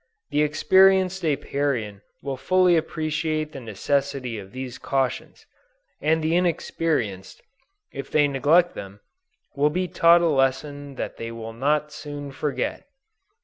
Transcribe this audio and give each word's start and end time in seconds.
The 0.31 0.41
experienced 0.41 1.23
Apiarian 1.23 2.01
will 2.23 2.35
fully 2.35 2.75
appreciate 2.75 3.51
the 3.51 3.59
necessity 3.59 4.39
of 4.39 4.51
these 4.51 4.79
cautions, 4.79 5.45
and 6.01 6.23
the 6.23 6.35
inexperienced, 6.35 7.43
if 7.91 8.09
they 8.09 8.27
neglect 8.27 8.73
them, 8.73 8.99
will 9.55 9.69
be 9.69 9.87
taught 9.87 10.21
a 10.21 10.27
lesson 10.27 10.95
that 10.95 11.17
they 11.17 11.31
will 11.31 11.53
not 11.53 11.91
soon 11.91 12.31
forget. 12.31 12.87